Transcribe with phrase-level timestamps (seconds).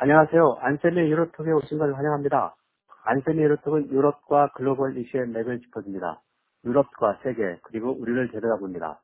[0.00, 0.58] 안녕하세요.
[0.60, 2.54] 안셀리 유로톡에 오신 걸 환영합니다.
[3.02, 6.20] 안셀리 유로톡은 유럽과 글로벌 이슈의 맥을 짚어줍니다.
[6.64, 9.00] 유럽과 세계, 그리고 우리를 데려다봅니다.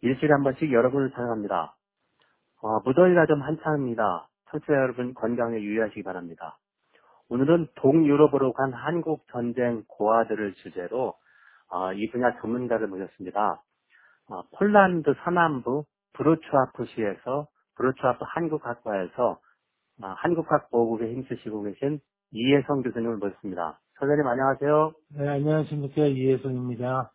[0.00, 1.76] 일주일에 한 번씩 여러분을 사랑합니다.
[2.62, 4.26] 어, 무더위가 좀 한창입니다.
[4.50, 6.56] 청취자 여러분 건강에 유의하시기 바랍니다.
[7.28, 11.12] 오늘은 동유럽으로 간 한국 전쟁 고아들을 주제로
[11.68, 13.62] 어, 이 분야 전문가를 모셨습니다.
[14.30, 19.38] 어, 폴란드 서남부 브루츠와프시에서 브루츠와프 한국학과에서 어,
[20.10, 22.00] 한국학 보호국에 힘쓰시고 계신
[22.32, 23.78] 이혜성 교수님을 모셨습니다.
[23.98, 24.92] 선생님 안녕하세요.
[25.16, 26.06] 네, 안녕하십니까.
[26.06, 27.12] 이혜성입니다.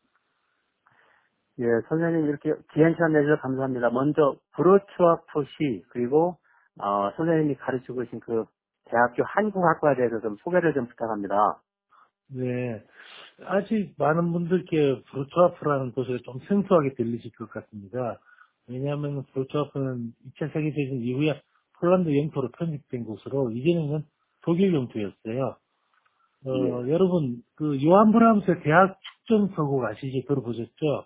[1.59, 3.89] 예, 선생님 이렇게 귀한 시간 내주셔서 감사합니다.
[3.89, 6.37] 먼저 브로츠와프시 그리고
[6.79, 8.45] 어, 선생님이 가르치고 계신 그
[8.85, 11.61] 대학교 한국학과에 대해서 좀 소개를 좀 부탁합니다.
[12.29, 12.83] 네.
[13.45, 18.19] 아직 많은 분들께 브루츠와프라는 곳이 좀 생소하게 들리실 것 같습니다.
[18.67, 21.41] 왜냐하면 브루츠와프는 2차 세계대전 이후에
[21.79, 24.03] 폴란드 영토로 편입된 곳으로 이전에는
[24.41, 25.55] 독일 영토였어요.
[26.45, 26.91] 어, 예.
[26.91, 31.05] 여러분, 그 요한 브람스의 대학 축전 서곡 아시지 들어보셨죠?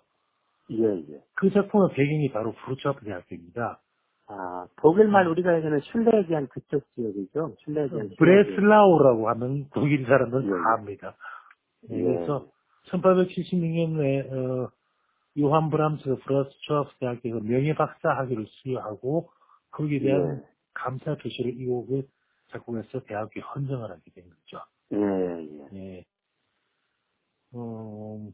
[0.70, 1.22] 예, 예.
[1.34, 3.80] 그 작품의 배경이 바로 브루츠와프 대학교입니다.
[4.28, 7.56] 아, 독일말 우리가 얘기하는 슐레기한 그쪽 지역이죠?
[7.64, 8.10] 슐레기한.
[8.18, 10.52] 브레슬라우라고 하면 독일 사람들은 예, 예.
[10.52, 11.16] 다 압니다.
[11.90, 12.02] 네, 예.
[12.02, 12.46] 그래서
[12.90, 14.70] 1876년에 어,
[15.40, 19.30] 요한 브람스가 브로츠와프 대학에서 명예 박사 학위를 수여하고
[19.70, 20.51] 거기에 대한 예.
[20.74, 22.06] 감사 이 곡을
[22.50, 24.64] 작곡해서 대학교에 헌정을 하게 된 거죠.
[24.92, 25.78] 예, 예.
[25.78, 26.04] 예.
[27.52, 28.32] 어,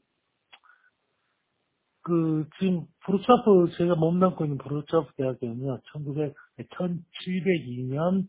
[2.03, 8.27] 그, 지금, 브로츠와프, 제가 몸담고 있는 브로츠와프 대학교는요, 1900, 1702년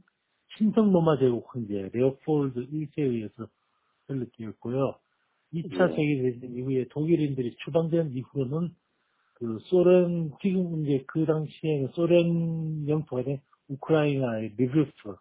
[0.57, 3.47] 신성 로마 제국 황제 레오폴드 1세에 의해서
[4.07, 4.95] 설립되었고요.
[5.53, 5.95] 2차 예.
[5.95, 8.75] 세계대전 이후에 독일인들이 추방된 이후로는
[9.35, 13.39] 그 소련, 지금 이제 그 당시에는 소련 영토가 된
[13.69, 15.15] 우크라이나의 리브프,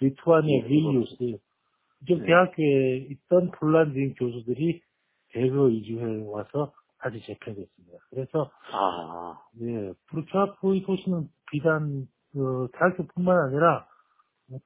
[0.00, 1.14] 리투아니아 예, 빌뉴스,
[2.02, 2.26] 이쪽 네.
[2.26, 4.82] 대학교에 있던 폴란드인 교수들이
[5.30, 7.98] 대거 이주해 와서 다시 재편됐습니다.
[8.10, 13.86] 그래서 아, 예, 브로츠와프의 도시는 비단 그 대학교뿐만 아니라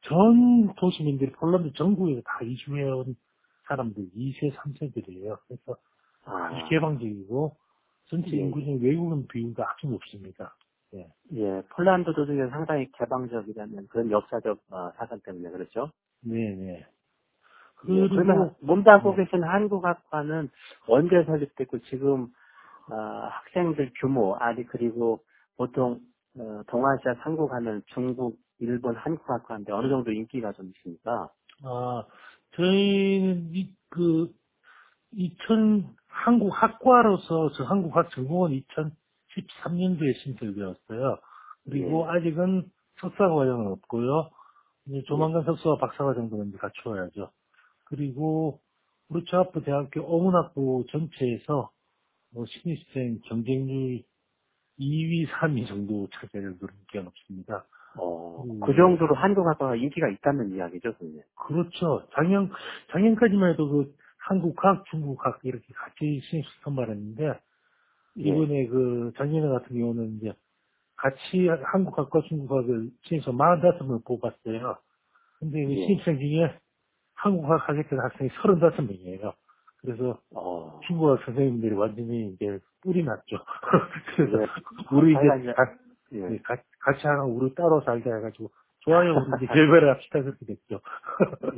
[0.03, 3.17] 전 도시민들이 폴란드 전국에 다 이주해온
[3.69, 5.39] 사람들 2세, 3세들이에요.
[5.47, 5.77] 그래서
[6.25, 6.69] 아.
[6.69, 7.57] 개방적이고
[8.07, 8.37] 전체 예.
[8.37, 10.55] 인구 중 외국인 비율도 아주 높습니다.
[10.97, 11.09] 예.
[11.33, 15.91] 예, 폴란드도 중에 상당히 개방적이라는 그런 역사적 어, 사건 때문에 그렇죠?
[16.23, 16.79] 네네.
[16.79, 16.85] 예,
[17.77, 19.25] 그리고 그러면 몸담고 네.
[19.25, 20.49] 계신 한국학과는
[20.89, 22.29] 언제 설립됐고 지금
[22.91, 25.21] 어, 학생들 규모 아니 그리고
[25.57, 26.01] 보통
[26.39, 31.31] 어, 동아시아 삼국하면 중국, 일본, 한국학과인데 어느 정도 인기가 좀 있습니까?
[31.65, 32.05] 아
[32.55, 34.33] 저희는 이그
[35.13, 38.53] 2000 한국 학과로서 저 한국학 전공은
[39.37, 41.19] 2013년도에 신설되었어요.
[41.65, 42.17] 그리고 예.
[42.17, 42.71] 아직은
[43.01, 44.31] 석사 과정은 없고요.
[44.87, 47.31] 이제 조만간 석사와 박사과 정도는 이제 갖추어야죠.
[47.85, 48.61] 그리고
[49.09, 51.71] 브루츠와프 대학교 어문학부 전체에서
[52.33, 54.03] 뭐 신입생 경쟁률
[54.79, 57.67] 2위, 3위 정도 차지를 누른 게 없습니다.
[57.99, 58.61] 어, 음.
[58.61, 61.23] 그 정도로 한국학과가 인기가 있다는 이야기죠, 선생님.
[61.35, 62.07] 그렇죠.
[62.15, 62.51] 작년,
[62.93, 67.41] 작년까지만 해도 그 한국학, 중국학 이렇게 같이 신입 선발했는데 예.
[68.17, 70.33] 이번에 그 작년에 같은 경우는 이제
[70.97, 74.77] 같이 한국학과 중국학을 신입생 45명을 뽑았어요.
[75.39, 75.87] 근데 그 예.
[75.87, 76.59] 신입생 중에
[77.15, 79.35] 한국학 하겠다는 학생이 35명이에요.
[79.83, 83.37] 그래서 어, 중국학 선생님들이 완전히 이제 뿔이 났죠.
[84.17, 84.47] 그래서 예.
[84.91, 85.75] 우리 이제 가-
[86.13, 86.21] 예.
[86.29, 88.51] 네, 같이, 같이 하나 우리 따로 살자 해가지고
[88.81, 90.81] 좋아요 우리 이제 결별을 합시다 그렇게 됐죠.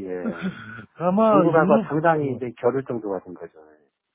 [0.01, 0.25] 예.
[0.99, 3.53] 아마 유럽- 상당히 어, 이제 겨룰 정도가 된 거죠.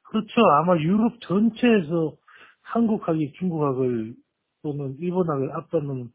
[0.10, 0.42] 그렇죠.
[0.60, 2.14] 아마 유럽 전체에서
[2.64, 4.16] 한국학이 중국학을
[4.64, 6.10] 또는 일본학을 앞서는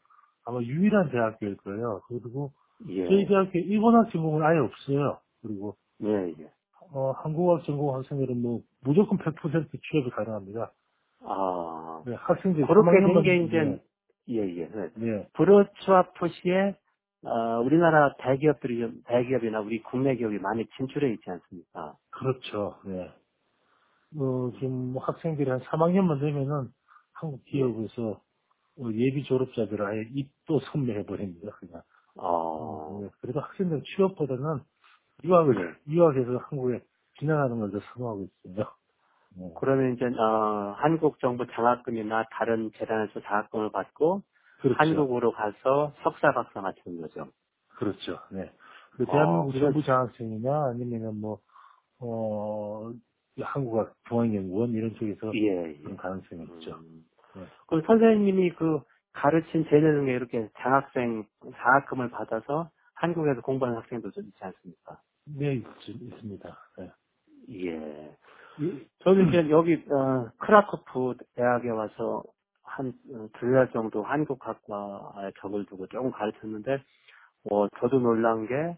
[0.45, 2.01] 아마 유일한 대학교일 거예요.
[2.09, 2.53] 그리고
[2.89, 3.07] 예.
[3.07, 5.19] 저희 대학교 일본학 전공은 아예 없어요.
[5.43, 6.51] 그리고 예, 예.
[6.93, 10.73] 어, 한국학 전공 학생들은 뭐 무조건 100% 취업이 가능합니다.
[11.25, 13.83] 아, 네, 학생들이 그렇게 된 3학년만 게 이제,
[14.29, 14.69] 예, 예.
[14.69, 14.91] 네.
[14.95, 16.77] 네, 브로츠와프시에,
[17.25, 21.97] 어, 우리나라 대기업들이 좀, 대기업이나 우리 국내 기업이 많이 진출해 있지 않습니까?
[22.11, 22.79] 그렇죠.
[22.85, 23.11] 네.
[24.17, 26.71] 어, 지금 뭐 학생들이 한 3학년만 되면은
[27.13, 28.21] 한국 기업에서
[28.81, 31.83] 어, 예비 졸업자들 아예 입도 선매해버립니다, 그냥.
[32.17, 34.61] 어, 네, 그래도 학생들 취업보다는
[35.25, 36.83] 유학을, 유학해서 한국에
[37.19, 38.67] 진학하는 걸 더 선호하고 있어요.
[39.37, 39.53] 네.
[39.59, 44.23] 그러면 이제, 어, 한국 정부 장학금이나 다른 재단에서 장학금을 받고,
[44.61, 44.79] 그렇죠.
[44.79, 47.29] 한국으로 가서 석사 박사 맞추는 거죠.
[47.77, 48.19] 그렇죠.
[48.31, 48.51] 네.
[48.93, 51.41] 그 어, 대한민국 그래서- 정부 장학생이나 아니면은 뭐,
[52.01, 52.93] 어,
[53.43, 55.79] 한국학 중앙연구원 이런 쪽에서 예, 예.
[55.83, 56.77] 그런 가능성이 있죠.
[56.77, 57.05] 음.
[57.35, 57.43] 네.
[57.67, 58.81] 그럼 선생님이 그
[59.13, 61.25] 가르친 중에 이렇게 장학생
[61.57, 65.01] 장학금을 받아서 한국에서 공부하는 학생도 좀 있지 않습니까?
[65.37, 66.59] 네, 있, 있습니다.
[66.79, 66.91] 네.
[67.51, 68.17] 예.
[68.61, 72.23] 이- 저는 이제 여기 어, 크라코프 대학에 와서
[72.63, 76.83] 한두달 정도 한국학과에 적을 두고 조금 가르쳤는데
[77.51, 78.77] 어, 저도 놀란 게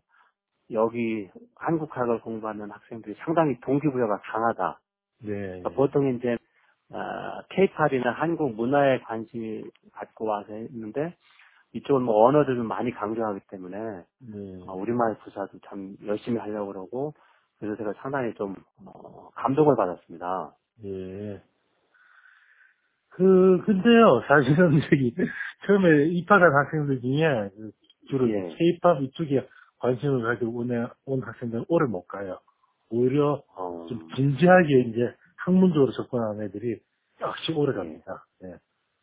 [0.73, 4.81] 여기 한국학을 공부하는 학생들이 상당히 동기부여가 강하다.
[5.23, 5.33] 네.
[5.33, 6.37] 그러니까 보통 이제
[7.51, 11.15] 케이팝이나 한국 문화에 관심이 갖고 와서 했는데
[11.73, 14.61] 이쪽은 뭐 언어를 좀 많이 강조하기 때문에 네.
[14.67, 17.15] 어, 우리말 부사도 참 열심히 하려고 그러고
[17.59, 18.57] 그래서 제가 상당히 좀
[18.87, 20.55] 어, 감동을 받았습니다.
[20.85, 21.43] 예.
[23.11, 25.15] 그, 근데요, 사실은 저기,
[25.67, 27.71] 처음에 입학한 학생들 중에, 그
[28.09, 28.55] 주로 예.
[28.57, 29.47] K-팝 이쪽에
[29.81, 32.39] 관심을 가지고 온, 애- 온 학생들은 오래 못 가요.
[32.91, 36.79] 오히려 어, 좀 진지하게 이제 학문적으로 접근하는 애들이
[37.21, 38.25] 역시 오래 갑니다.
[38.41, 38.55] 네.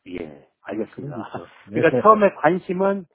[0.08, 1.18] 예, 게 알겠습니다.
[1.68, 2.02] 그러니까 네.
[2.02, 3.06] 처음에 관심은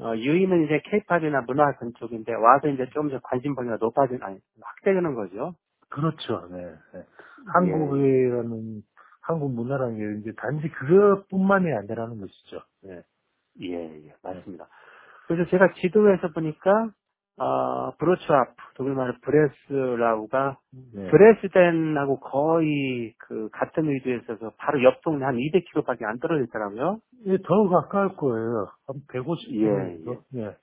[0.00, 5.54] 어, 유의는 이제 케이팝이나 문화 그쪽인데 와서 이제 좀더 관심 범위가 높아진 아니 확대되는 거죠.
[5.90, 6.48] 그렇죠.
[6.50, 6.64] 네.
[6.94, 7.00] 네.
[7.00, 7.04] 예.
[7.52, 8.82] 한국이라는,
[9.20, 12.62] 한국 문화라는 게 이제 단지 그것뿐만이 아니라는 것이죠.
[12.82, 13.02] 네.
[13.60, 14.66] 예, 예, 맞습니다.
[15.26, 16.90] 그래서 제가 지도에서 보니까
[17.38, 20.58] 어, 브로츠아프 독일말로 브레스라우가
[20.94, 21.10] 네.
[21.10, 26.98] 브레스덴하고 거의 그 같은 위치에 있어서 바로 옆 동네 한 200km밖에 안 떨어져 있더라고요.
[27.26, 28.68] 예, 더 가까울 거예요.
[28.86, 30.06] 한 150km.
[30.34, 30.56] 예, 예.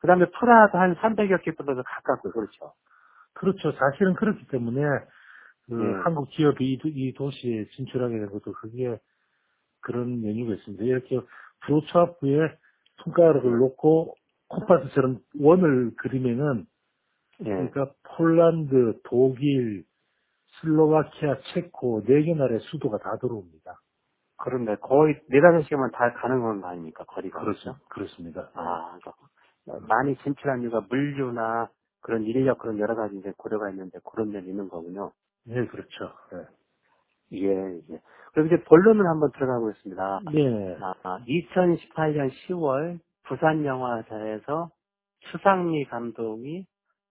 [0.00, 2.72] 그 다음에 프라하도 한 300여 킬로meter 가깝고 그렇죠.
[3.34, 3.72] 그렇죠.
[3.72, 4.80] 사실은 그렇기 때문에
[5.66, 6.02] 그 예.
[6.04, 8.98] 한국 기업이 이, 도- 이 도시에 진출하게 된 것도 그게
[9.80, 10.84] 그런 연유가 있습니다.
[10.84, 11.20] 이렇게
[11.66, 12.56] 브로츠아프에
[13.04, 13.56] 손가락을 예.
[13.56, 14.14] 놓고
[14.52, 16.66] 콤파스처럼 원을 그리면은
[17.40, 17.44] 예.
[17.44, 19.84] 그러니까 폴란드, 독일,
[20.60, 23.80] 슬로바키아, 체코 네 개 나라의 수도가 다 들어옵니다.
[24.36, 27.04] 그런데 거의 네 다섯 시간만 다 가는 건 아닙니까?
[27.04, 27.40] 거리가.
[27.40, 27.76] 그렇죠.
[27.88, 28.50] 그렇습니다.
[28.54, 28.98] 아,
[29.64, 31.68] 그러니까 많이 진출한 이유가 물류나
[32.00, 35.12] 그런 인력 그런 여러 가지 이제 고려가 있는데 그런 면이 있는 거군요.
[35.44, 36.12] 네, 그렇죠.
[36.32, 36.38] 네.
[37.38, 37.48] 예,
[37.90, 38.00] 예.
[38.32, 40.20] 그럼 이제 본론을 한번 들어가 보겠습니다.
[40.32, 40.76] 네.
[41.02, 42.98] 아, 2018년 10월
[43.32, 44.68] 부산 영화제에서
[45.20, 46.66] 추상미 감독이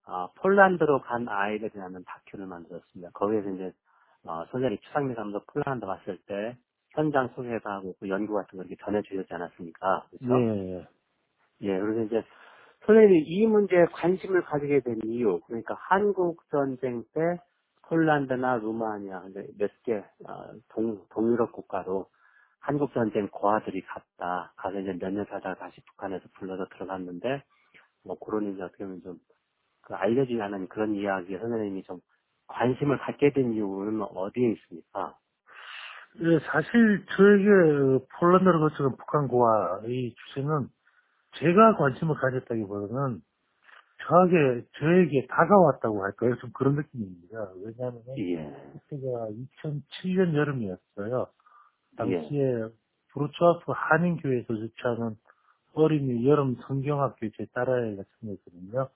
[0.06, 3.10] 아, 폴란드로 간 아이들이라는 다큐를 만들었습니다.
[3.12, 3.72] 거기에서 이제
[4.24, 6.56] 어, 소장이 추상미 감독 폴란드 갔을 때
[6.90, 10.06] 현장 소개도 하고 그 연구 같은 거 이렇게 전해주셨지 않았습니까?
[10.10, 10.36] 그렇죠?
[10.38, 10.86] 네.
[11.62, 12.24] 예, 그래서 이제
[12.86, 17.40] 선생님이 이 문제에 관심을 가지게 된 이유, 그러니까 한국 전쟁 때
[17.88, 19.24] 폴란드나 루마니아
[19.58, 22.06] 몇개 어, 동, 동유럽 국가로
[22.62, 24.52] 한국 전쟁 고아들이 갔다.
[24.56, 27.42] 가서 이제 몇 년 살다가 다시 북한에서 불러서 들어갔는데
[28.04, 29.18] 뭐 그런 이제 어떻게 보면 좀
[29.82, 32.00] 그 알려지지 않은 그런 이야기에 선생님이 좀
[32.46, 35.16] 관심을 갖게 된 이유는 어디에 있습니까?
[36.20, 40.68] 예, 사실 저에게 폴란드를 거쳐간 북한 고아의 주제는
[41.38, 43.22] 제가 관심을 가졌다기보다는
[44.06, 46.36] 저에게, 저에게 다가왔다고 할까요?
[46.38, 47.52] 좀 그런 느낌입니다.
[47.64, 48.36] 왜냐하면 예,
[48.88, 49.28] 그때가
[49.62, 51.26] 2007년 여름이었어요.
[51.92, 52.64] 예, 당시에
[53.12, 55.16] 브로츠와프 한인교회에서 주최하는
[55.74, 58.88] 어린이 여름 성경학교 제 딸아이가 참여했거든요.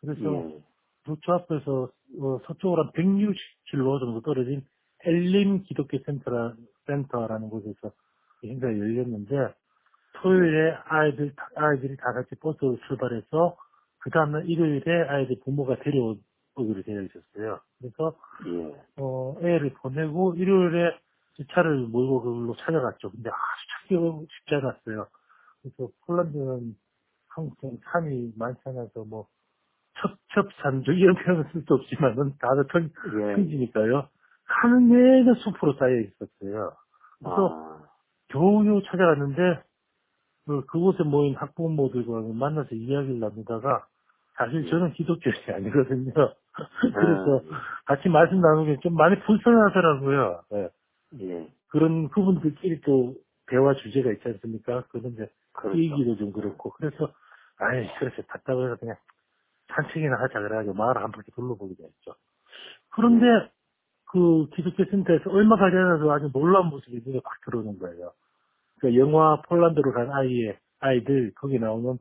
[0.00, 0.62] 그래서 예,
[1.04, 1.90] 브로츠와프에서
[2.20, 4.64] 어, 서쪽으로 한 160km 정도 떨어진
[5.04, 6.54] 엘림 기독교 센터라,
[6.86, 7.92] 센터라는 곳에서
[8.44, 9.54] 행사가 열렸는데
[10.14, 13.56] 토요일에 아이들, 아이들이 다 같이 버스로 출발해서
[13.98, 17.60] 그 다음날 일요일에 아이들 부모가 데려오기로 되어 있었어요.
[17.78, 18.16] 그래서
[18.46, 20.92] 예, 어, 애를 보내고 일요일에
[21.36, 23.10] 제 차를 몰고 그걸로 찾아갔죠.
[23.10, 25.06] 근데 아주 찾기 쉽지 않았어요.
[25.62, 26.74] 그래서 폴란드는
[27.28, 29.26] 한국처럼 산이 많지 않아서 뭐
[30.34, 34.08] 첩첩산중 이런 표현을 쓸 수 없지만은 다들 편, 예, 평지니까요.
[34.44, 36.72] 가는 내내 숲으로 쌓여 있었어요.
[37.18, 37.82] 그래서 아,
[38.28, 39.62] 겨우겨우 찾아갔는데
[40.46, 43.86] 그, 그곳에 모인 학부모들과 만나서 이야기를 나누다가
[44.34, 44.70] 사실 예.
[44.70, 46.12] 저는 기독교인이 아니거든요.
[46.16, 47.42] 아, 그래서
[47.86, 50.42] 같이 말씀 나누기 좀 많이 불편하더라고요.
[50.54, 50.68] 예.
[51.20, 53.14] 예, 그런 그분들끼리 또
[53.46, 54.84] 대화 주제가 있지 않습니까?
[54.90, 55.78] 그런데 그렇죠.
[55.78, 57.12] 얘기도 좀 그렇고 그래서
[57.58, 58.96] 아이 그래서 답답해서 그냥
[59.68, 62.14] 산책이나 하자 그래가지고 마을 한 바퀴 둘러보기로 했죠.
[62.90, 63.26] 그런데
[64.06, 68.12] 그 기독교 센터에서 얼마 가지 않아서 아주 놀라운 모습이 눈에 확 들어오는 거예요.
[68.80, 71.98] 그 영화 폴란드로 간 아이의 아이들 거기 나오는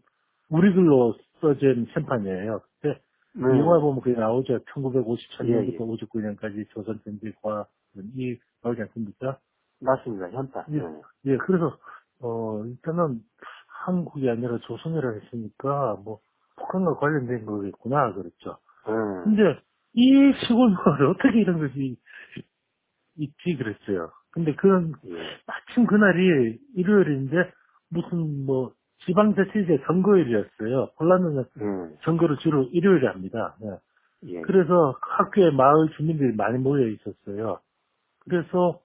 [0.50, 2.62] 우리 글로 써진 sem판이에요.
[2.82, 3.00] 근데
[3.34, 3.44] 네.
[3.44, 4.60] 그 영화 보면 그게 나오죠.
[4.60, 5.78] 1953년부터 예, 예.
[5.78, 7.68] 59년까지 조선 전쟁과
[8.16, 9.38] 이 나오지 않습니까?
[9.82, 10.30] 맞습니다.
[10.32, 10.66] 현타.
[10.72, 10.80] 예.
[10.80, 11.02] 네.
[11.26, 11.78] 예, 그래서
[12.22, 13.22] 어 일단은
[13.86, 16.20] 한국이 아니라 조선이라 했으니까 뭐
[16.58, 18.58] 북한과 관련된 거겠구나 그랬죠.
[18.88, 18.94] 네.
[19.24, 19.60] 근데
[19.94, 21.98] 이 시골 마을에 어떻게 이런 것이
[23.18, 24.12] 있지 그랬어요.
[24.32, 25.12] 근데 그런 예.
[25.46, 27.52] 마침 그날이 일요일인데
[27.90, 28.74] 무슨 뭐
[29.06, 30.92] 지방자치제 선거일이었어요.
[30.98, 33.56] 폴란드는 음, 선거를 주로 일요일에 합니다.
[33.60, 33.78] 네.
[34.28, 34.42] 예.
[34.42, 37.60] 그래서 학교에 마을 주민들이 많이 모여 있었어요.
[38.22, 38.82] 그래서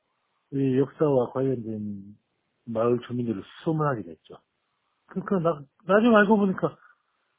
[0.53, 2.17] 이 역사와 관련된
[2.67, 4.39] 마을 주민들을 수소문하게 됐죠.
[5.07, 6.77] 그러니까 나, 나중에 알고 보니까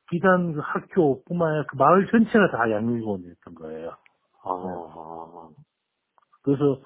[0.09, 3.95] 비단 그 학교뿐만 아니라 그 마을 전체가 다 양육원이었던 거예요.
[4.43, 5.49] 아,
[6.43, 6.81] 그래서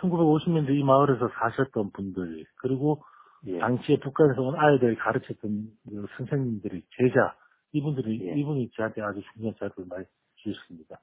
[0.00, 3.02] 1950년대 이 마을에서 사셨던 분들 그리고
[3.46, 3.58] 예.
[3.58, 7.34] 당시에 북한에서 온 아이들 가르쳤던 그 선생님들이 제자
[7.72, 8.38] 이분들이 예.
[8.38, 10.04] 이분이 저한테 아주 중요한 자료를 많이
[10.36, 11.00] 주셨습니다.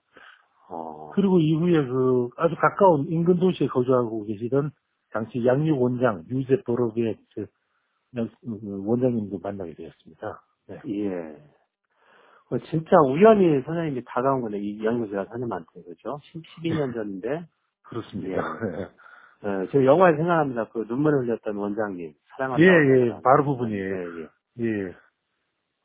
[0.69, 4.71] 어, 그리고 이후에 그 아주 가까운 인근 도시에 거주하고 계시던
[5.11, 7.47] 당시 양육 원장 유제 보로비의 그
[8.61, 10.41] 원장님도 만나게 되었습니다.
[10.67, 10.81] 네.
[10.87, 11.35] 예.
[12.49, 16.19] 어, 진짜 우연히 선생님이 다가온 거네, 이 연구소가 선생님한테, 그죠?
[16.61, 17.45] 12년 전인데,
[17.83, 18.41] 그렇습니다.
[19.45, 20.69] 예, 저 영화에 생각합니다.
[20.69, 22.13] 그 눈물을 흘렸던 원장님.
[22.35, 22.63] 사랑한다.
[22.63, 23.95] 예, 예, 바로 그분이에요.
[23.95, 24.27] 예,
[24.59, 24.65] 예.
[24.65, 24.95] 예.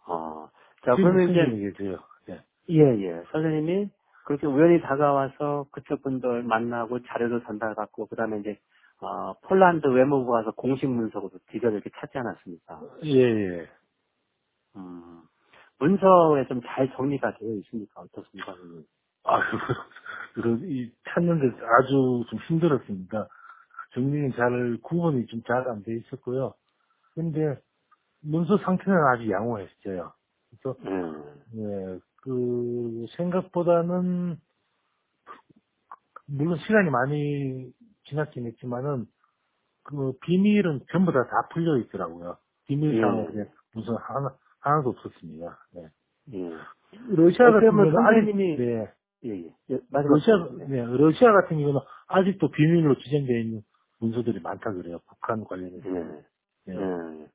[0.06, 0.48] 어,
[0.84, 1.96] 자, 그러면 이제.
[2.28, 2.40] 예.
[2.70, 3.22] 예, 예.
[3.32, 3.88] 선생님이
[4.30, 8.60] 그렇게 우연히 다가와서 그쪽 분들 만나고 자료도 전달받고, 그 다음에 이제,
[9.00, 12.80] 어, 폴란드 외무부 가서 공식 문서도 드디어 이렇게 찾지 않았습니까?
[13.06, 13.68] 예, 예.
[14.76, 15.22] 음,
[15.80, 18.02] 문서에 좀 잘 정리가 되어 있습니까?
[18.02, 18.54] 어떻습니까?
[19.24, 19.40] 아,
[20.34, 23.26] 그, 이, 찾는데 아주 좀 힘들었습니다.
[23.94, 26.54] 정리는 잘, 구분이 좀 잘 안 돼 있었고요.
[27.16, 27.58] 근데,
[28.22, 30.12] 문서 상태는 아주 양호했어요.
[30.50, 31.24] 그래서, 음,
[31.56, 34.36] 예, 그, 생각보다는,
[36.26, 37.72] 물론 시간이 많이
[38.04, 39.06] 지났긴 했지만은,
[39.84, 42.36] 그, 비밀은 전부 다 다 풀려 있더라고요.
[42.66, 43.50] 비밀 상은 예.
[43.74, 45.58] 무슨 하나, 하나도 없었습니다.
[45.74, 45.88] 네.
[46.34, 46.50] 예.
[47.08, 48.92] 러시아 같은 경우는 아직, 선생님이- 네.
[49.24, 49.54] 예, 예.
[49.70, 49.80] 예.
[49.90, 53.62] 러시아, 네, 러시아 같은 경우는 아직도 비밀로 지정되어 있는
[54.00, 54.98] 문서들이 많다 그래요.
[55.08, 55.88] 북한 관련해서.
[55.88, 55.92] 예.
[56.66, 56.76] 네.
[56.76, 57.26] 예.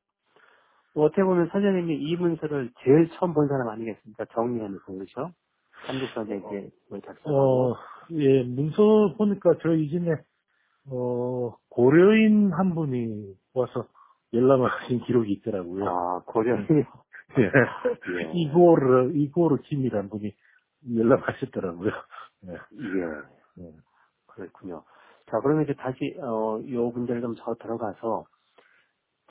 [0.95, 4.25] 어떻게 보면 선생님이 이 문서를 제일 처음 본 사람 아니겠습니까?
[4.33, 5.31] 정리해놓고, 그렇죠?
[5.87, 7.71] 한국사제 이제 뭐 작성하고.
[7.73, 7.75] 어,
[8.11, 10.15] 예, 문서 보니까 저 이전에,
[10.89, 13.87] 어, 고려인 한 분이 와서
[14.33, 15.85] 연락을 하신 기록이 있더라고요.
[15.87, 16.65] 아, 고려인.
[17.37, 17.43] 예.
[17.43, 18.31] 예.
[18.33, 20.33] 이고르, 이고르 김이라는 분이
[20.95, 21.91] 연락하셨더라고요.
[22.47, 22.51] 예.
[22.53, 23.63] 예.
[23.63, 23.71] 예.
[24.27, 24.83] 그렇군요.
[25.29, 28.25] 자, 그러면 이제 다시, 어, 요 문제를 좀더 들어가서,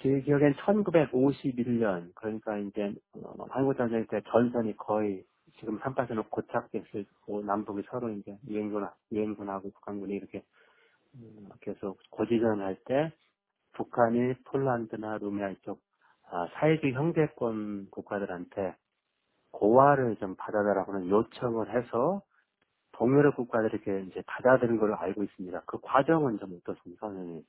[0.03, 5.25] 제 기억엔 1951년, 그러니까 이제, 어, 한국전쟁 때 전선이 거의
[5.59, 10.43] 지금 삼파선으로 고착됐을, 고 남북이 서로 이제 유엔군, 유엔군하고 북한군이 이렇게,
[11.15, 13.13] 음, 계속 고지전을 할 때,
[13.73, 15.81] 북한이 폴란드나 루미아 이쪽,
[16.31, 18.75] 아, 사회주의 형제권 국가들한테
[19.53, 22.23] 고화를 좀 받아달라고는 요청을 해서
[22.93, 25.63] 동유럽 국가들이 이렇게 이제 받아들인 걸로 알고 있습니다.
[25.67, 27.43] 그 과정은 좀 어떻습니까, 선생님?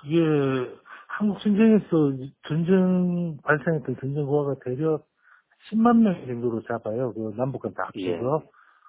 [0.00, 0.18] 그게
[1.10, 2.12] 한국 전쟁에서
[2.46, 5.04] 전쟁 발생했던 전쟁 고화가 대략
[5.68, 7.12] 10만 명 정도로 잡아요.
[7.12, 8.44] 그 남북한 다 합쳐서.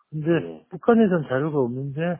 [0.10, 0.66] 근데 예.
[0.70, 2.20] 북한에선 자료가 없는데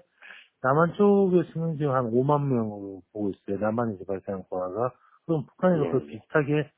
[0.62, 3.60] 남한 쪽에서는 지금 한 5만 명으로 보고 있어요.
[3.60, 4.92] 남한에서 발생한 고화가.
[5.26, 6.08] 그럼 북한에서 예, 그 예.
[6.08, 6.72] 비슷하게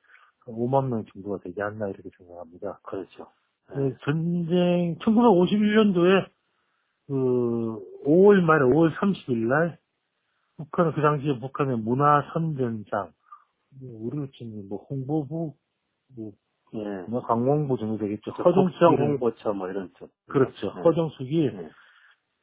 [0.45, 2.79] 5만 명 정도가 되지 않나 이렇게 생각합니다.
[2.83, 3.27] 그렇죠.
[3.75, 6.27] 네, 전쟁 1951년도에
[7.07, 9.77] 그 5월 말에 5월 30일 날
[10.57, 13.11] 북한은 그 당시에 북한의 문화선전상
[13.81, 15.53] 뭐 우리로 치면 뭐 홍보부
[16.15, 16.31] 뭐
[16.73, 16.79] 예.
[17.07, 18.33] 문화관광부 정도 되겠죠.
[18.33, 20.09] 국정 홍보처 뭐 이런 쪽.
[20.27, 20.73] 그렇죠.
[20.73, 20.81] 네.
[20.81, 21.69] 허정숙이 네.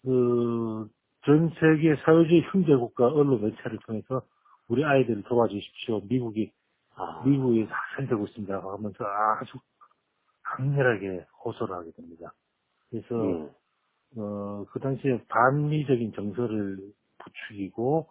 [0.02, 4.22] 그전 세계 사회주의 형제 국가 언론 매체를 통해서
[4.68, 6.02] 우리 아이들을 도와주십시오.
[6.08, 6.52] 미국이
[6.94, 8.54] 아, 미국이 다 살되고 있습니다.
[8.54, 9.58] 하면서 아주
[10.42, 12.32] 강렬하게 호소를 하게 됩니다.
[12.90, 13.50] 그래서 예.
[14.16, 16.78] 어, 그 당시에 반미적인 정서를
[17.24, 18.08] 부추기고,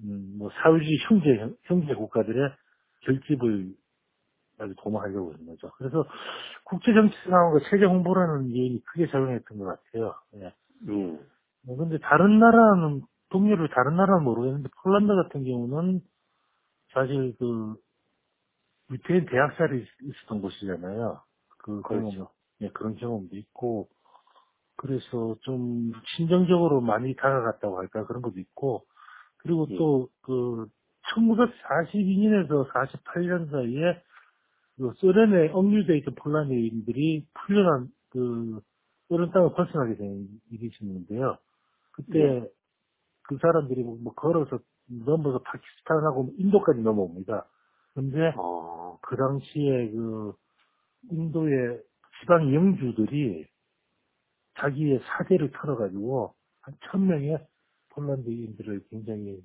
[0.00, 2.50] 음, 뭐, 사회주의 형제, 형제 국가들의
[3.02, 3.74] 결집을
[4.58, 5.70] 아주 도모하려고 하는 거죠.
[5.78, 6.06] 그래서
[6.64, 10.14] 국제 정치 상황과 세계 홍보라는 요인이 크게 작용했던 것 같아요.
[10.36, 10.46] 예.
[10.46, 11.20] 예.
[11.66, 16.02] 뭐 근데 다른 나라는, 동료를 다른 나라는 모르겠는데, 폴란드 같은 경우는
[16.92, 17.76] 사실 그,
[18.90, 21.22] 유태인 대학살이 있- 있었던 곳이잖아요.
[21.58, 22.10] 그, 그렇죠.
[22.10, 22.28] 경험,
[22.62, 23.88] 예, 그런 경험도 있고,
[24.76, 28.84] 그래서 좀 신정적으로 많이 다가갔다고 할까 그런 것도 있고
[29.38, 29.76] 그리고 예.
[29.76, 30.68] 또그
[31.14, 34.02] 1942년에서 48년 사이에
[34.76, 38.60] 그 소련에 억류돼 있던 폴란드인들이 풀려난 그
[39.08, 41.38] 소련 땅을 벗어나게 된 일이 있었는데요.
[41.92, 42.50] 그때 예.
[43.22, 47.46] 그 사람들이 뭐, 뭐 걸어서 넘어서 파키스탄하고 인도까지 넘어옵니다.
[47.94, 50.34] 근데 어, 그 당시에 그
[51.10, 51.80] 인도의
[52.20, 53.46] 지방 영주들이
[54.58, 57.38] 자기의 사대를 털어가지고 한 천 명의
[57.90, 59.42] 폴란드인들을 굉장히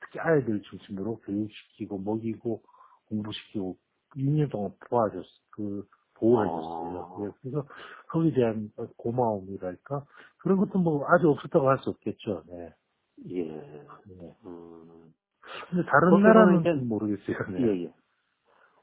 [0.00, 2.62] 특히 아이들 중심으로 교육시키고 먹이고
[3.08, 3.76] 공부시키고
[4.16, 6.98] 6년 동안 도와줬, 그, 보호해줬어요.
[7.00, 7.24] 어.
[7.26, 7.66] 예, 그래서
[8.08, 10.04] 거기에 대한 고마움이랄까?
[10.38, 12.44] 그런 것도 뭐 아주 없었다고 할 수 없겠죠.
[12.48, 12.74] 네.
[13.30, 13.44] 예.
[13.44, 14.36] 네.
[14.46, 15.14] 음.
[15.70, 17.36] 근데 다른 나라는 보면 모르겠어요.
[17.52, 17.62] 네.
[17.62, 17.94] 예, 예.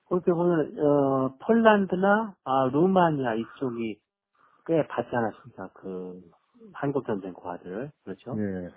[0.10, 4.00] 그렇게 보면, 어, 폴란드나, 아, 루마니아 이쪽이
[4.66, 5.70] 꽤 받지 않았습니까?
[5.74, 6.22] 그,
[6.74, 7.92] 한국 전쟁 고아들.
[8.04, 8.36] 그렇죠?
[8.36, 8.70] 네.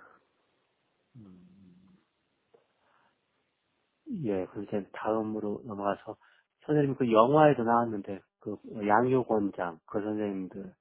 [4.24, 6.16] 예, 그럼 이제 다음으로 넘어가서,
[6.66, 10.72] 선생님 그 영화에도 나왔는데, 그, 양효권장, 그 선생님들,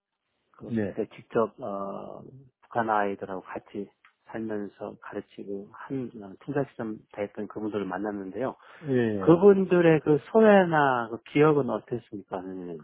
[0.52, 0.94] 그, 네.
[0.94, 2.22] 그때 직접, 어,
[2.62, 3.90] 북한 아이들하고 같이
[4.26, 8.56] 살면서 가르치고, 한, 어, 투자시점 됐던 그분들을 만났는데요.
[8.88, 9.20] 예.
[9.20, 12.80] 그분들의 그 소회나 그 기억은 어땠습니까, 선생님?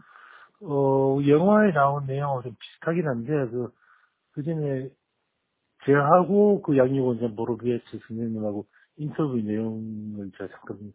[0.62, 3.72] 어, 영화에 나온 내용하고 좀 비슷하긴 한데, 그,
[4.32, 4.90] 그 전에,
[5.86, 10.92] 제하고 그 양육원장 모로비에츠 선생님하고 인터뷰 내용을 제가 잠깐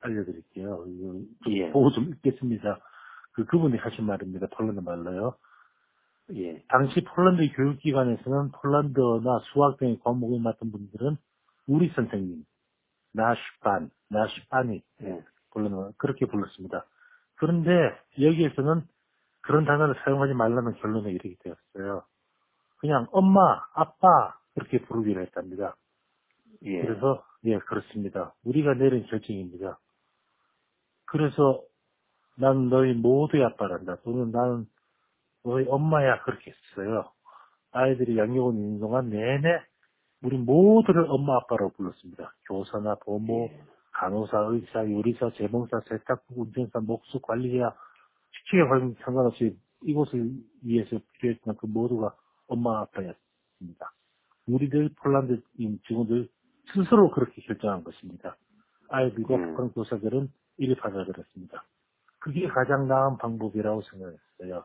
[0.00, 0.84] 알려드릴게요.
[0.86, 1.12] 이거
[1.44, 1.70] 좀 예.
[1.72, 2.80] 보고 좀 읽겠습니다.
[3.32, 4.46] 그, 그분이 하신 말입니다.
[4.52, 5.34] 폴란드 말로요.
[6.34, 11.16] 예, 당시 폴란드 교육기관에서는 폴란드어나 수학 등의 과목을 맡은 분들은
[11.66, 12.44] 우리 선생님,
[13.12, 16.84] 나슈반, 나슈반이 예, 불러는 그렇게 불렀습니다.
[17.38, 17.70] 그런데
[18.20, 18.82] 여기에서는
[19.40, 22.02] 그런 단어를 사용하지 말라는 결론에 이르게 되었어요.
[22.78, 25.76] 그냥 엄마, 아빠 그렇게 부르기로 했답니다.
[26.62, 28.34] 예, 그래서 예 그렇습니다.
[28.44, 29.78] 우리가 내린 결정입니다.
[31.06, 31.62] 그래서
[32.36, 33.96] 난 너희 모두의 아빠란다.
[34.04, 34.66] 또는 나는
[35.44, 37.10] 너희 엄마야 그렇게 했어요.
[37.70, 39.60] 아이들이 양육원 있는 동안 내내
[40.22, 42.34] 우리 모두를 엄마 아빠라고 불렀습니다.
[42.46, 43.62] 교사나 보모, 예,
[43.98, 47.74] 간호사, 의사, 요리사, 재봉사, 세탁부, 운전사, 목수, 관리자,
[48.30, 50.30] 시축에 관련 상관없이 이곳을
[50.62, 52.14] 위해서 필요했던 그 모두가
[52.46, 53.92] 엄마 아빠였습니다.
[54.46, 56.28] 우리들 폴란드인 직원들
[56.72, 58.36] 스스로 그렇게 결정한 것입니다.
[58.88, 59.48] 아이들과 음.
[59.48, 61.64] 북한 교사들은 이리 받아들였습니다.
[62.20, 64.64] 그게 가장 나은 방법이라고 생각했어요.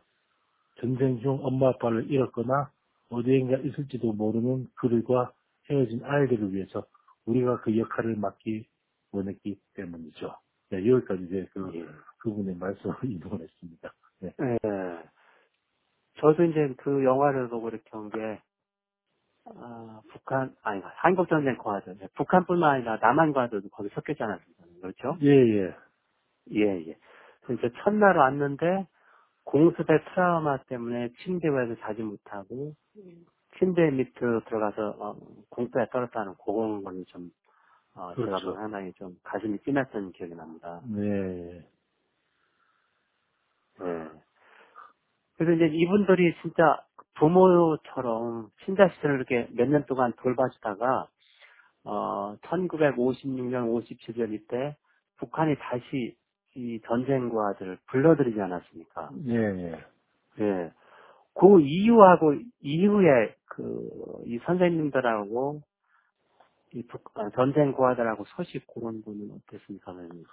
[0.80, 2.70] 전쟁 중 엄마 아빠를 잃었거나
[3.10, 5.32] 어디엔가 있을지도 모르는 그들과
[5.70, 6.86] 헤어진 아이들을 위해서
[7.26, 8.66] 우리가 그 역할을 맡기
[9.14, 10.36] 원했기 때문이죠.
[10.72, 11.86] 네, 여기까지 이제 그 예.
[12.18, 13.94] 그분의 말씀을 인용을 했습니다.
[14.20, 14.34] 네.
[14.42, 15.04] 예.
[16.20, 18.40] 저도 이제 그 영화를 보고 이렇게 온 게,
[19.46, 21.98] 아, 북한, 아니, 한국전쟁 과들.
[22.16, 24.64] 북한뿐만 아니라 남한과도 거기 섞였지 않았습니까?
[24.82, 25.18] 그렇죠?
[25.22, 25.76] 예, 예.
[26.54, 26.98] 예, 예.
[27.42, 28.88] 그래서 이제 첫날 왔는데,
[29.44, 32.74] 공습의 트라우마 때문에 침대 위에서 자지 못하고,
[33.60, 35.16] 침대 밑으로 들어가서, 어,
[35.50, 37.30] 공포에 떨었다는 그런 거는 좀,
[37.96, 38.46] 어, 제가 그렇죠.
[38.48, 40.82] 보면 상당히 좀 가슴이 찡했던 기억이 납니다.
[40.86, 41.64] 네.
[43.82, 44.10] 예.
[45.38, 46.82] 그래서 이제 이분들이 진짜
[47.16, 51.08] 부모처럼 신자 시절을 이렇게 몇 년 동안 돌봐주다가,
[51.86, 54.76] 어, 1956년, 57년 이때
[55.18, 56.16] 북한이 다시
[56.56, 59.10] 이 전쟁과들을 불러들이지 않았습니까?
[59.28, 59.86] 예, 예.
[60.40, 60.72] 예.
[61.36, 63.90] 그 이후하고 이후에 그,
[64.26, 65.62] 이 선생님들하고
[66.74, 70.24] 이 북, 아, 전쟁 고아들하고 소식 그런 분은 어땠습니까, 선생님?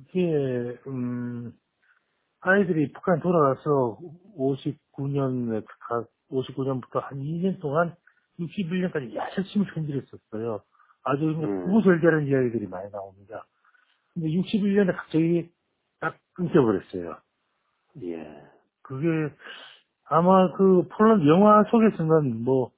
[0.00, 1.52] 이게, 음,
[2.40, 3.98] 아이들이 북한 돌아가서
[4.36, 5.64] 59년에,
[6.30, 7.94] 59년부터 한 2년 동안
[8.38, 10.62] 61년까지 열심히 편지했었어요.
[11.02, 11.64] 아주 음.
[11.66, 13.46] 구구절절한 이야기들이 많이 나옵니다.
[14.14, 15.50] 근데 61년에 갑자기
[16.00, 17.16] 딱 끊겨버렸어요.
[18.02, 18.42] 예.
[18.82, 19.06] 그게
[20.04, 22.70] 아마 그 폴란드 영화 속에서는 뭐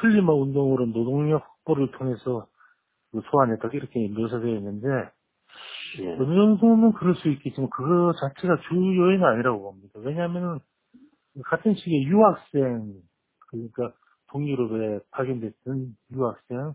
[0.00, 2.46] 천리마 운동으로 노동력 확보를 통해서
[3.12, 4.88] 그 소환했다 이렇게 묘사되어 있는데
[6.00, 6.12] 예.
[6.14, 10.00] 어느 정도는 그럴 수 있겠지만 그거 자체가 주 요인은 아니라고 봅니다.
[10.00, 10.60] 왜냐하면
[11.44, 12.94] 같은 시기에 유학생
[13.50, 13.92] 그러니까
[14.30, 16.74] 동유럽에 파견됐던 유학생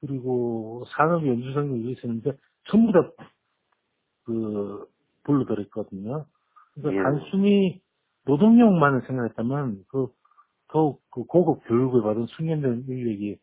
[0.00, 2.32] 그리고 산업 연수생들이 있었는데
[2.68, 4.86] 전부 다그
[5.24, 6.26] 불러들였거든요.
[6.74, 7.02] 그러니까 예.
[7.02, 7.80] 단순히
[8.26, 10.08] 노동력만을 생각했다면 그
[10.68, 13.38] 더욱 그 고급 교육을 받은 숙련된 인력이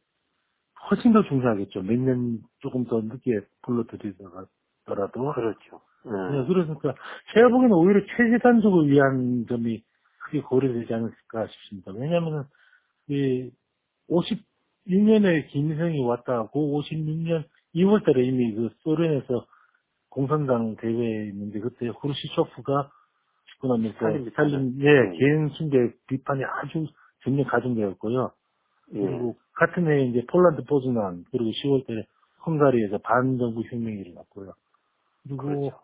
[0.89, 1.81] 훨씬 더 중요하겠죠.
[1.83, 5.33] 몇 년 조금 더 늦게 불러들이더라도.
[5.33, 5.81] 그렇죠.
[6.05, 6.45] 네, 예.
[6.47, 6.95] 그러니까
[7.33, 9.83] 제가 보기에는 오히려 체제 단속을 위한 점이
[10.25, 11.91] 크게 고려되지 않을까 싶습니다.
[11.93, 12.45] 왜냐하면
[13.09, 13.51] 이
[14.09, 17.43] 56년에 김일성이 왔다고 56년
[17.75, 19.45] 2월달에 이미 그 소련에서
[20.09, 22.89] 공산당 대회에 있는데 그때 후르시초프가
[23.45, 23.99] 죽고 나면서.
[24.29, 25.11] 스탈린 예 음.
[25.19, 26.87] 개인 숭배 비판이 아주
[27.23, 28.31] 전면 가중되었고요.
[28.93, 28.99] 예.
[28.99, 32.05] 그리고 같은 해에 이제 폴란드 포즈난 그리고 10월달에
[32.45, 34.53] 헝가리에서 반정부 혁명이 일어났고요.
[35.23, 35.79] 그리고 그렇죠.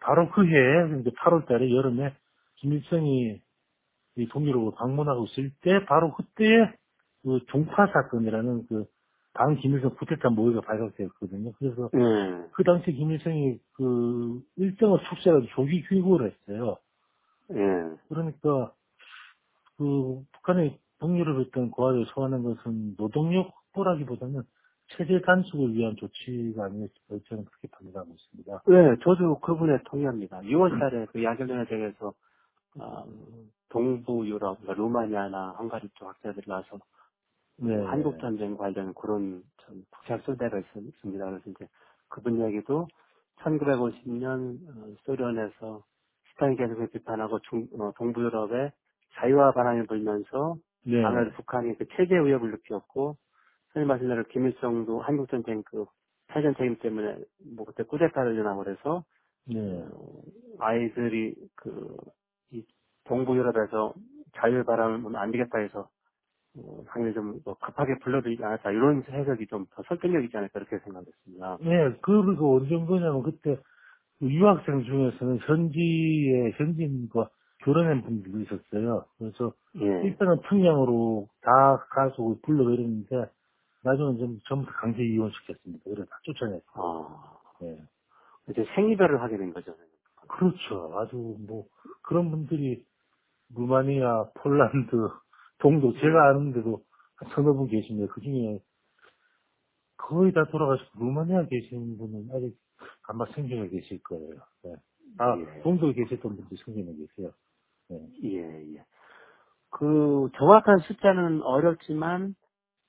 [0.00, 2.14] 바로 그 해에 이제 8월달에 여름에
[2.56, 3.40] 김일성이
[4.16, 6.72] 이 동유럽을 방문하고 있을 때 바로 그때에
[7.22, 8.94] 그 종파 사건이라는 그
[9.34, 11.52] 당 김일성 부태타 모의가 발각되었거든요.
[11.58, 16.76] 그래서 예, 그 당시 김일성이 그 일정을 축소해가지고 조기 귀국을 했어요.
[17.50, 17.56] 예.
[18.08, 18.72] 그러니까
[19.76, 24.42] 그 북한의 동유럽 했던 고아를 소환한 것은 노동력 확보라기보다는
[24.96, 28.62] 체제 단축을 위한 조치가 아니었을까 저는 그렇게 판단하고 있습니다.
[28.66, 30.40] 네, 저도 그 분에 동의합니다.
[30.42, 32.12] 6월 달에 그 야결연합회에서
[32.80, 33.04] 어,
[33.70, 36.78] 동부 유럽, 그러니까 루마니아나 헝가리 쪽 학자들이 와서
[37.56, 37.74] 네.
[37.84, 41.24] 한국 전쟁 관련 그런 참 국책 소대가 있습니다.
[41.24, 41.68] 그래서 이제
[42.08, 42.88] 그분 얘기도
[43.38, 45.82] 1950년 어, 소련에서
[46.30, 48.72] 스탈린 계속을 비판하고 중, 어, 동부 유럽에
[49.14, 51.04] 자유화 바람이 불면서 네.
[51.04, 53.16] 아무래도 북한이 그 체제 위협을 느꼈고
[53.72, 55.84] 선생님 말씀 대로 김일성도 한국 전쟁 그
[56.28, 57.16] 패전 책임 때문에
[57.56, 59.04] 뭐 그때 쿠데타를 일어나고 그래서
[59.46, 59.82] 네.
[59.92, 60.22] 어,
[60.58, 62.64] 아이들이 그이
[63.04, 63.94] 동부 유럽에서
[64.36, 65.88] 자유 바람을 불면 안 되겠다 해서
[66.56, 71.58] 어, 당연히 좀뭐 급하게 불러들이지 않았다 이런 해석이 좀 더 설득력 있지 않을까 그렇게 생각했습니다.
[71.62, 73.58] 네, 그리고 어느 정도냐면 그때
[74.18, 77.28] 그 유학생 중에서는 현지의 현지인과
[77.64, 79.06] 결혼한 분들도 있었어요.
[79.18, 80.06] 그래서 예.
[80.06, 83.30] 일단은 평양으로 다 가서 불러 내렸는데
[83.82, 85.82] 나중에 좀 전부 다 강제 이혼시켰습니다.
[85.84, 86.62] 그래서 다 쫓아냈어요.
[86.74, 87.78] 아, 네.
[88.50, 89.74] 이제 생이별을 하게 된 거죠.
[90.28, 90.98] 그렇죠.
[90.98, 91.66] 아주 뭐
[92.02, 92.84] 그런 분들이
[93.54, 95.08] 루마니아, 폴란드,
[95.58, 96.82] 동도 제가 아는데도
[97.16, 98.12] 한 서너 분 계십니다.
[98.12, 98.58] 그 중에
[99.96, 102.56] 거의 다 돌아가시고 루마니아 계신 분은 아직
[103.08, 104.34] 아마 생존해 계실 거예요.
[104.64, 104.74] 네.
[105.18, 105.62] 아, 예.
[105.62, 107.32] 동도에 계셨던 분도 생존해 계세요.
[107.88, 107.98] 네.
[108.24, 108.84] 예, 예.
[109.70, 112.34] 그 정확한 숫자는 어렵지만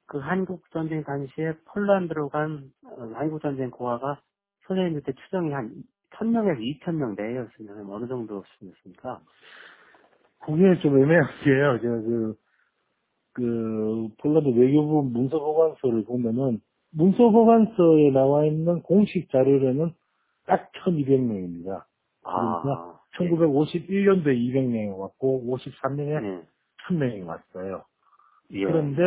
[0.08, 4.20] 그 한국 전쟁 당시에 폴란드로 간 어, 한국 전쟁 고아가
[4.68, 9.20] 선생님 그때 추정이 한 1000명에서 2000명 내였으면 어느 정도 수였습니까?
[10.46, 11.80] 그게 좀 애매한 게요.
[11.82, 12.38] 제가 그,
[13.34, 19.94] 그, 폴란드 외교부 문서 보관서를 보면은, 문서 보관서에 나와 있는 공식 자료로는
[20.46, 21.84] 딱 1200명입니다.
[22.24, 26.48] 아, 1951년도에 200명이 왔고, 53년에 예.
[26.88, 27.86] 1000명이 왔어요.
[28.52, 28.64] 예.
[28.64, 29.02] 그런데,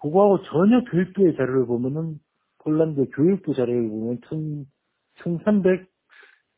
[0.00, 2.18] 그거하고 전혀 별도의 자료를 보면은,
[2.58, 4.66] 폴란드 교육부 자료를 보면 1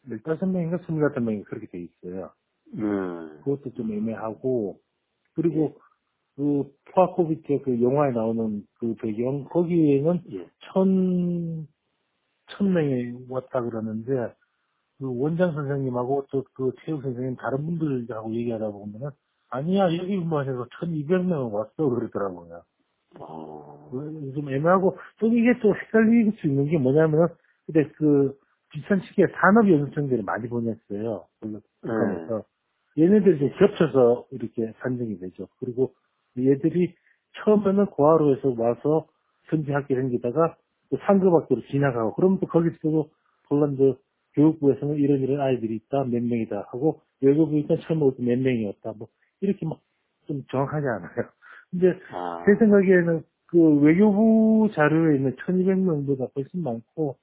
[0.07, 2.33] 1315명인가 25명이 그렇게 돼 있어요.
[2.75, 4.79] 음, 그것도 좀 애매하고,
[5.35, 5.79] 그리고
[6.37, 10.49] 그 포아코비트의 그 영화에 나오는 그 배경, 거기에는 예.
[10.73, 11.67] 천,
[12.49, 14.33] 천 명이 왔다 그러는데,
[15.03, 19.11] 그 원장 선생님하고 또 그 체육 선생님 다른 분들하고 얘기하다 보면은,
[19.51, 22.63] 아니야, 여기만 해서 1200명 왔어, 그러더라고요.
[23.19, 27.29] 어, 그, 좀 애매하고, 또 이게 또 헷갈릴 수 있는 게 뭐냐면,
[27.67, 28.39] 근데 그,
[28.71, 31.27] 비슷한 시기에 산업연수생들이 많이 보냈어요.
[31.41, 32.45] 물론 북한에서.
[32.97, 35.49] 얘네들이 좀 겹쳐서 이렇게 산정이 되죠.
[35.59, 35.93] 그리고
[36.39, 36.95] 얘들이
[37.45, 39.09] 처음에는 고아로 해서 와서
[39.45, 40.57] 현지 학교 생기다가
[40.91, 43.11] 또 상급 학교로 지나가고, 그러면 또 거기서도
[43.49, 43.97] 폴란드
[44.35, 49.09] 교육부에서는 이런 이런 아이들이 있다, 몇 명이다 하고, 외교부 일단 처음에 몇 명이었다, 뭐,
[49.41, 49.81] 이렇게 막
[50.27, 51.31] 좀 정확하지 않아요.
[51.71, 57.19] 근데 아, 제 생각에는 그 외교부 자료에 있는 1200명보다 훨씬 많고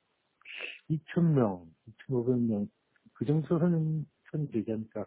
[0.90, 1.66] 2000명,
[2.08, 2.68] 2500명
[3.14, 5.06] 그 정도 선은 선이 되지 않을까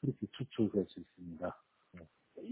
[0.00, 1.56] 그렇게 추측할 수 있습니다.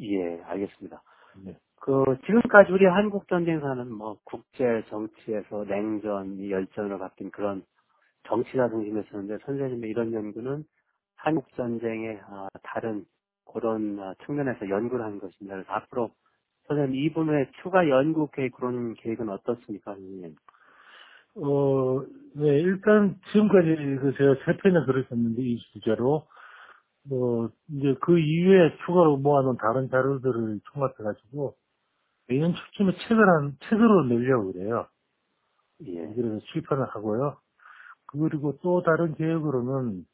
[0.03, 1.03] 예, 알겠습니다.
[1.44, 1.57] 네.
[1.81, 7.64] 그, 지금까지 우리 한국 전쟁사는 뭐, 국제 정치에서 냉전, 열전으로 바뀐 그런
[8.24, 10.64] 정치가 중심이었었는데, 선생님의 이런 연구는
[11.16, 13.04] 한국 전쟁의 아, 다른
[13.52, 15.56] 그런 아, 측면에서 연구를 한 것입니다.
[15.56, 16.11] 그래서 앞으로
[16.68, 20.37] 선생님 이 분야의 추가 연구 계획 그런 계획은 어떻습니까, 선생님?
[21.37, 22.02] 어,
[22.35, 23.68] 네, 일단 지금까지
[24.00, 26.26] 그 제가 세 편의 글을 썼는데 이 주제로
[27.09, 31.54] 뭐 이제 그 이후에 추가로 모아놓은 다른 자료들을 총합해가지고
[32.28, 34.87] 내년 초쯤에 책을 한 책으로 내려고 그래요.
[35.87, 37.37] 예, 그래서 출판을 하고요.
[38.11, 40.05] 그리고 또 다른 계획으로는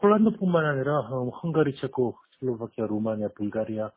[0.00, 3.90] 폴란드뿐만 아니라 어, 헝가리, 체코, 슬로바키아, 루마니아, 불가리아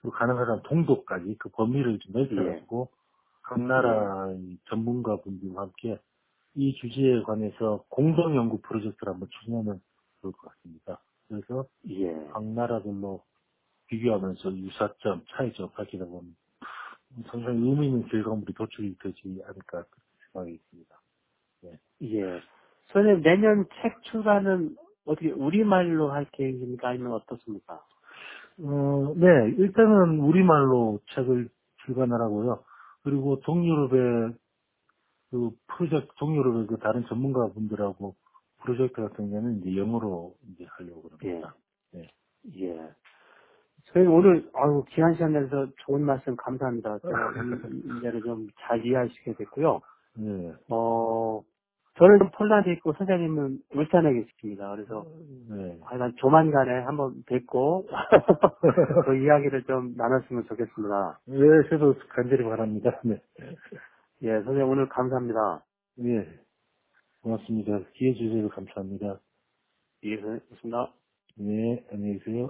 [0.00, 2.88] 그리고 가능하다면 동독까지 그 범위를 좀 넓혀가지고
[3.42, 5.98] 각 나라의 전문가분들과 함께
[6.54, 9.80] 이 주제에 관해서 공동 연구 프로젝트를 한번 추진하면
[10.20, 11.00] 좋을 것 같습니다.
[11.28, 12.12] 그래서 예.
[12.32, 13.22] 각 나라들로
[13.86, 16.36] 비교하면서 유사점, 차이점 밝히다 보면
[17.30, 19.84] 상당히 의미 있는 결과물이 도출이 되지 않을까
[20.32, 20.99] 생각이 있습니다.
[22.02, 22.40] 예.
[22.88, 26.88] 선생님, 내년 책 출간은 어떻게 우리말로 할 계획입니까?
[26.88, 27.82] 아니면 어떻습니까?
[28.62, 29.26] 어, 네,
[29.58, 31.48] 일단은 우리말로 책을
[31.84, 32.62] 출간하라고요.
[33.02, 34.34] 그리고 동유럽의
[35.30, 38.14] 그 프로젝트, 동유럽의 그 다른 전문가 분들하고
[38.62, 41.54] 프로젝트 같은 경우는 이제 영어로 이제 하려고 그럽니다.
[42.56, 42.80] 예.
[43.86, 46.98] 저희 오늘 아유 귀한 시간 내서 좋은 말씀 감사합니다.
[46.98, 49.80] 제가 이 문제를 좀 잘 이해하시게 됐고요.
[50.16, 50.52] 네.
[50.68, 51.42] 어
[51.98, 54.70] 저는 폴란드에 있고 선생님은 울산에 계십니다.
[54.74, 55.04] 그래서
[55.50, 55.78] 네.
[55.84, 57.86] 하여간 조만간에 한번 뵙고
[59.06, 61.20] 그 이야기를 좀 나눴으면 좋겠습니다.
[61.26, 61.36] 네,
[61.68, 63.00] 저도 간절히 바랍니다.
[63.04, 63.20] 네.
[64.22, 65.64] 예, 선생님 오늘 감사합니다.
[66.04, 66.26] 예.
[67.22, 67.80] 고맙습니다.
[67.94, 69.20] 기회 주셔서 감사합니다.
[70.04, 70.92] 예, 선생님, 고맙습니다.
[71.36, 72.48] 네, 안녕히 계세요.